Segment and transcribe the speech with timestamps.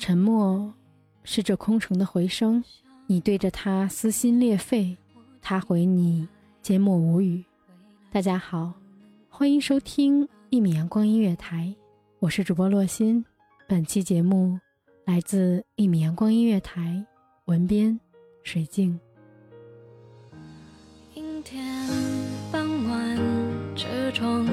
[0.00, 0.72] 沉默
[1.24, 2.64] 是这空城的回声，
[3.06, 4.96] 你对着他撕心裂肺，
[5.42, 6.26] 他回你
[6.62, 7.44] 缄默无语。
[8.10, 8.72] 大家好，
[9.28, 11.74] 欢迎收听一米阳光音乐台，
[12.18, 13.22] 我是主播洛心。
[13.68, 14.58] 本期节目
[15.04, 17.04] 来自一米阳光音乐台，
[17.44, 18.00] 文编
[18.42, 18.98] 水静。
[21.12, 21.62] 阴天
[22.50, 24.46] 傍晚，车窗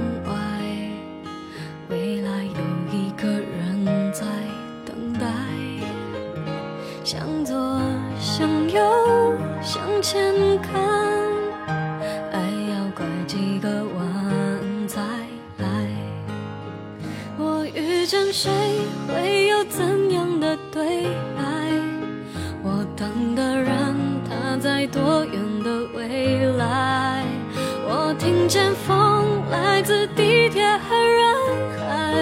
[28.47, 31.35] 见风来自地铁和人
[31.77, 32.15] 海，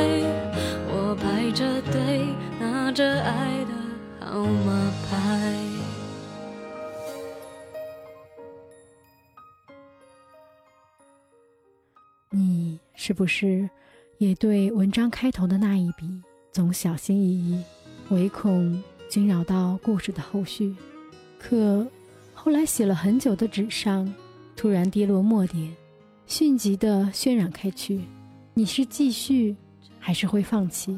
[0.87, 2.25] 我排着队
[2.59, 5.53] 拿着爱的号码牌。
[12.31, 13.69] 你是不是
[14.17, 17.63] 也对文章开头的那一笔总小心翼翼，
[18.09, 20.75] 唯恐惊扰到故事的后续？
[21.37, 21.85] 可
[22.33, 24.11] 后来写了很久的纸上，
[24.55, 25.71] 突然跌落墨点，
[26.27, 28.01] 迅疾地渲染开去。
[28.53, 29.55] 你是继续，
[29.99, 30.97] 还是会放弃？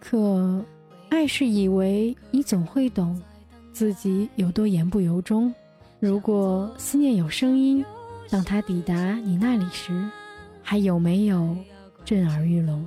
[0.00, 0.64] 可
[1.10, 3.20] 爱是以为你总会懂，
[3.72, 5.52] 自己有多言不由衷。
[6.00, 7.84] 如果思念有声音，
[8.30, 9.92] 当它抵达你那里时，
[10.62, 11.56] 还有没有
[12.04, 12.86] 震耳欲聋？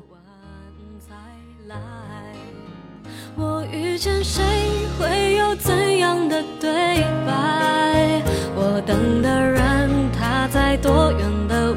[3.35, 4.44] 我遇见谁，
[4.97, 8.23] 会有怎样的对白？
[8.55, 11.37] 我等的人，他在多远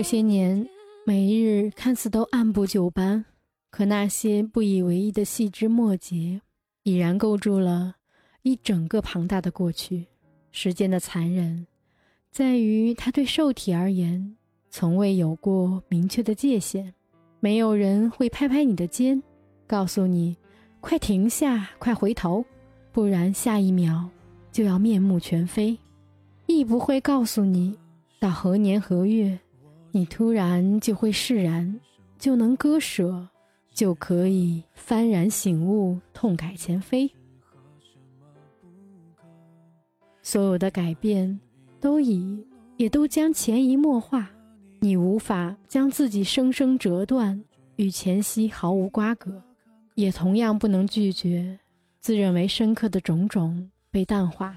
[0.00, 0.66] 这些年，
[1.04, 3.22] 每日看似都按部就班，
[3.68, 6.40] 可那些不以为意的细枝末节，
[6.84, 7.96] 已然构筑了
[8.40, 10.06] 一整个庞大的过去。
[10.52, 11.66] 时间的残忍，
[12.30, 14.38] 在于它对受体而言，
[14.70, 16.94] 从未有过明确的界限。
[17.38, 19.22] 没有人会拍拍你的肩，
[19.66, 20.34] 告诉你
[20.80, 22.42] ：“快停下，快回头，
[22.90, 24.08] 不然下一秒
[24.50, 25.76] 就要面目全非。”
[26.48, 27.76] 亦不会告诉你，
[28.18, 29.38] 到何年何月，
[29.92, 31.80] 你突然就会释然，
[32.18, 33.28] 就能割舍，
[33.72, 37.10] 就可以幡然醒悟，痛改前非。
[40.22, 41.40] 所有的改变，
[41.80, 42.46] 都已
[42.76, 44.30] 也都将潜移默化。
[44.78, 47.42] 你无法将自己生生折断，
[47.76, 49.42] 与前夕毫无瓜葛，
[49.94, 51.58] 也同样不能拒绝
[52.00, 54.56] 自认为深刻的种种被淡化。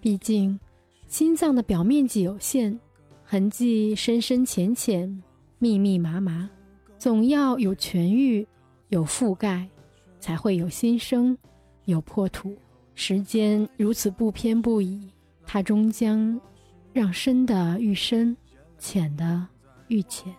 [0.00, 0.58] 毕竟，
[1.06, 2.78] 心脏的表面积有限，
[3.28, 5.20] 痕迹深深浅浅，
[5.58, 6.48] 密密麻麻，
[6.96, 8.46] 总要有痊愈，
[8.90, 9.68] 有覆盖，
[10.20, 11.36] 才会有新生，
[11.86, 12.56] 有破土。
[12.94, 15.10] 时间如此不偏不倚，
[15.44, 16.40] 它终将
[16.92, 18.36] 让深的愈深，
[18.78, 19.44] 浅的
[19.88, 20.32] 愈浅。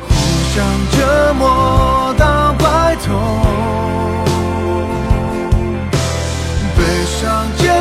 [0.00, 0.10] 互
[0.52, 3.41] 相折磨到白头，
[7.22, 7.71] 悲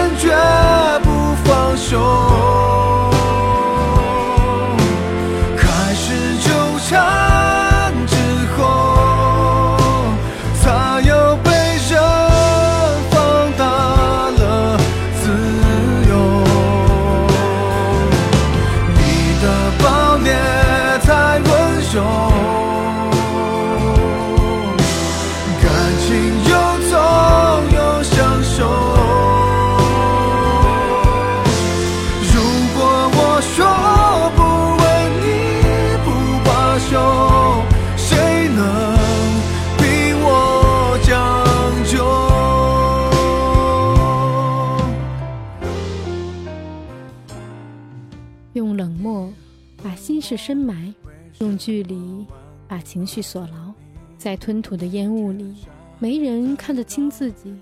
[50.31, 50.93] 是深埋，
[51.39, 52.25] 用距离
[52.65, 53.73] 把情绪锁牢，
[54.17, 55.53] 在吞吐的烟雾里，
[55.99, 57.53] 没人看得清自己。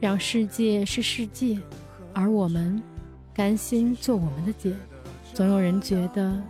[0.00, 1.58] 让世界是世界，
[2.14, 2.82] 而我们
[3.34, 4.74] 甘心做我们的茧。
[5.34, 6.42] 总有人觉得，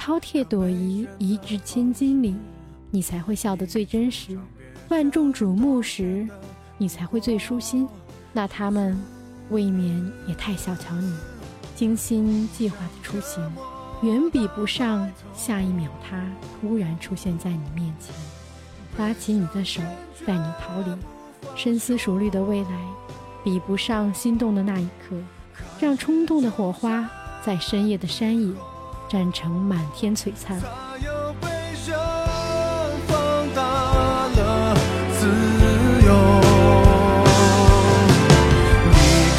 [0.00, 2.34] 饕餮朵颐一掷千金里，
[2.90, 4.34] 你才会笑得最真实；
[4.88, 6.26] 万众瞩目时，
[6.78, 7.86] 你才会最舒心。
[8.32, 8.98] 那他们
[9.50, 11.14] 未免也太小瞧你，
[11.76, 13.42] 精心计划的出行。
[14.02, 16.16] 远比不上下一秒他
[16.60, 18.14] 突然出现在你面前，
[18.96, 19.82] 拉起你的手
[20.24, 20.96] 带你逃离，
[21.56, 22.70] 深思熟虑的未来，
[23.42, 25.16] 比不上心动的那一刻，
[25.80, 27.10] 让冲动的火花
[27.44, 28.54] 在深夜的山野
[29.10, 30.56] 绽成满天璀璨。
[30.56, 30.62] 你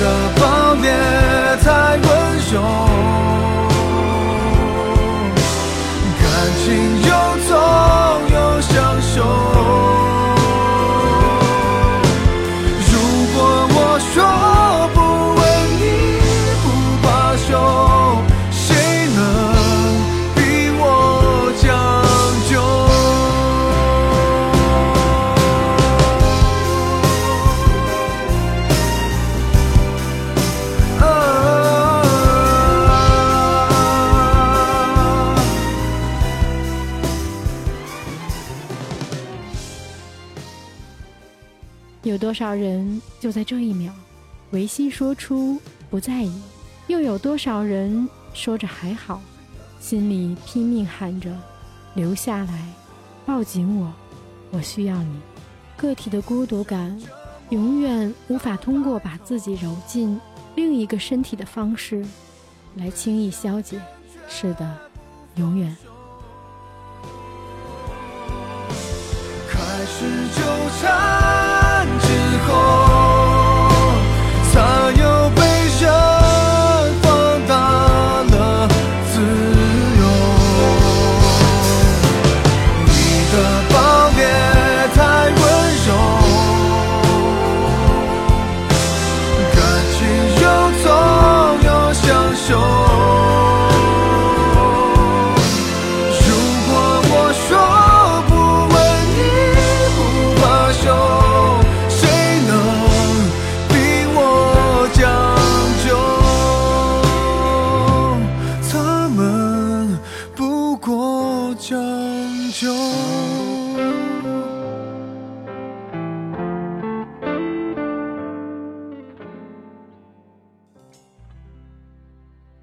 [0.02, 0.92] 的暴烈
[1.64, 2.89] 太温柔。
[42.20, 43.92] 多少人就在这一秒，
[44.52, 45.60] 违心说出
[45.90, 46.32] 不在意；
[46.88, 49.22] 又有多少人说着还好，
[49.80, 51.32] 心里拼命喊着
[51.96, 52.68] 留下来，
[53.26, 53.92] 抱紧我，
[54.52, 55.20] 我需要你。
[55.78, 57.00] 个体的孤独感，
[57.52, 60.20] 永远无法通过把自己揉进
[60.56, 62.06] 另一个身体的方式，
[62.76, 63.80] 来轻易消解。
[64.28, 64.78] 是的，
[65.36, 65.76] 永远。
[69.50, 70.42] 开始纠
[70.82, 71.49] 缠。
[72.50, 72.79] 之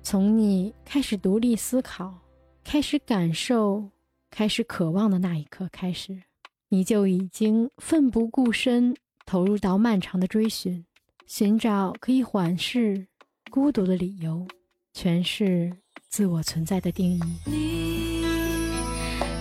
[0.09, 2.15] 从你开始独立思考、
[2.63, 3.91] 开始感受、
[4.31, 6.23] 开始渴望的那一刻开始，
[6.69, 8.95] 你就已经奋不顾身
[9.27, 10.87] 投入到漫长的追寻，
[11.27, 13.09] 寻找可以缓释、
[13.51, 14.47] 孤独的理由，
[14.95, 15.73] 诠释
[16.09, 17.21] 自我存在的定义。
[17.45, 18.23] 你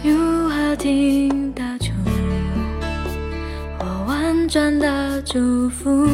[0.03, 1.91] 如何听得出
[3.77, 6.07] 我婉转的祝福？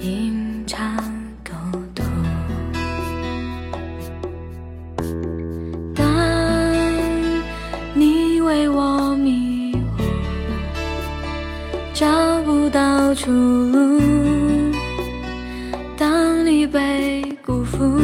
[0.00, 0.37] 因
[13.18, 14.00] 出路。
[15.96, 17.98] 当你被辜负，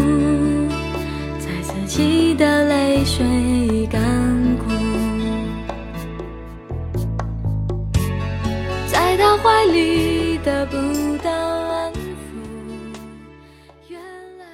[1.38, 4.02] 在自己的泪水干
[4.58, 4.70] 枯，
[8.90, 10.76] 在他怀里得不
[11.22, 11.96] 到安抚。
[13.88, 14.00] 原
[14.36, 14.44] 来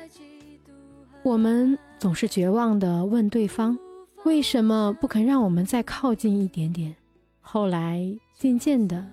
[1.22, 3.78] 我们总是绝望地问对方
[4.24, 6.94] ：“为什么不肯让我们再靠近一点点？”
[7.40, 8.06] 后来
[8.38, 9.06] 渐渐的，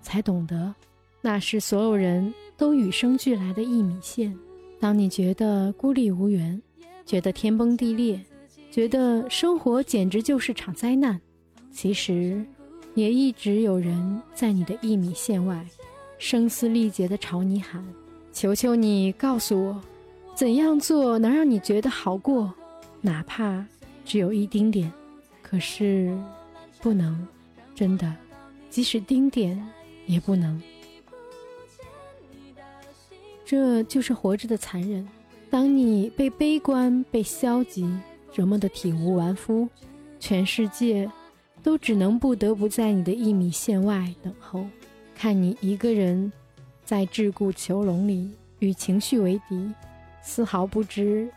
[0.00, 0.72] 才懂得，
[1.22, 4.36] 那是所有人都与生俱来的一米线。
[4.80, 6.60] 当你觉得孤立无援，
[7.06, 8.20] 觉得天崩地裂，
[8.70, 11.20] 觉得生活简直就是场灾难，
[11.70, 12.44] 其实，
[12.94, 15.64] 也一直有人在你的一米线外，
[16.18, 17.82] 声嘶力竭地朝你喊
[18.32, 19.80] ：“求求你告诉我，
[20.34, 22.52] 怎样做能让你觉得好过，
[23.00, 23.64] 哪怕
[24.04, 24.92] 只有一丁点。”
[25.40, 26.18] 可是，
[26.80, 27.24] 不能，
[27.74, 28.12] 真的，
[28.68, 29.64] 即使丁点
[30.06, 30.60] 也不能。
[33.52, 35.06] 这就是活着的残忍。
[35.50, 37.86] 当你被悲观、被消极
[38.32, 39.68] 折磨得体无完肤，
[40.18, 41.06] 全世界
[41.62, 44.64] 都只能不得不在你的一米线外等候，
[45.14, 46.32] 看你一个人
[46.82, 48.30] 在桎梏囚笼里
[48.60, 49.70] 与情绪为敌，
[50.22, 51.28] 丝毫不知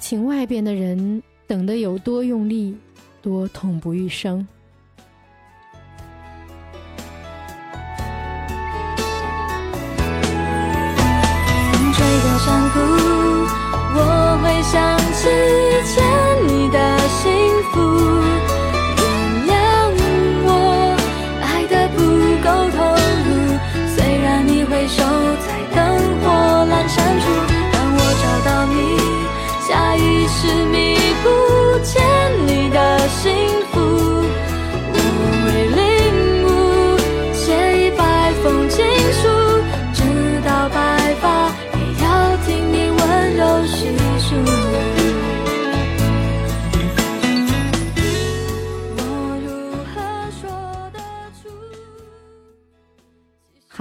[0.00, 2.74] 情外边的人等得有多用力，
[3.20, 4.48] 多痛不欲生。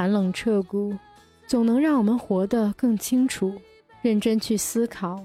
[0.07, 0.95] 寒冷彻骨，
[1.47, 3.53] 总能让我们活得更清楚，
[4.01, 5.21] 认真去思考，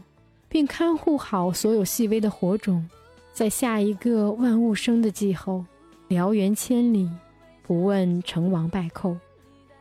[0.48, 2.84] 并看护好所有细微的火种，
[3.32, 5.64] 在下一个万物生的季后，
[6.08, 7.08] 燎原千里，
[7.62, 9.16] 不问成王败寇，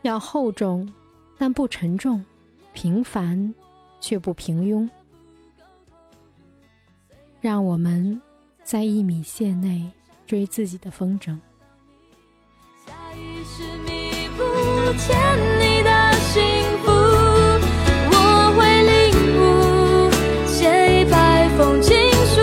[0.02, 0.88] 要厚重，
[1.36, 2.24] 但不沉重，
[2.72, 3.52] 平凡
[4.00, 4.88] 却不平庸。
[7.40, 8.22] 让我们
[8.62, 9.90] 在一米线内
[10.28, 11.36] 追自己的风筝。
[14.98, 15.16] 欠
[15.58, 16.42] 你的幸
[16.82, 16.90] 福，
[18.10, 18.14] 我
[18.56, 18.92] 会领
[19.38, 19.40] 悟，
[20.46, 21.96] 写一百封情
[22.26, 22.40] 书，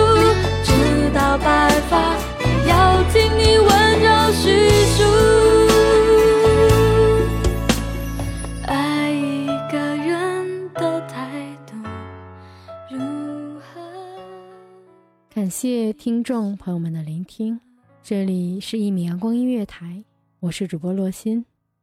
[0.63, 0.69] 直
[1.13, 3.67] 到白发也要听你温
[4.01, 4.41] 柔叙
[4.95, 5.03] 述。
[8.65, 11.15] 爱一个人的态
[11.67, 11.73] 度
[12.89, 12.97] 如
[13.59, 13.81] 何？
[15.33, 17.59] 感谢听众朋友们的聆听，
[18.03, 20.03] 这里是一米阳光音乐台，
[20.39, 21.45] 我是主播洛心，